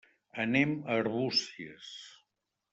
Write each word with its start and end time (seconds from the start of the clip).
Anem 0.43 0.71
a 0.87 0.95
Arbúcies. 1.03 1.95